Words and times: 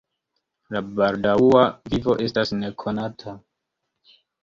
La 0.75 0.81
baldaŭa 1.01 1.61
vivo 1.93 2.17
estas 2.27 2.57
nekonata. 2.65 3.39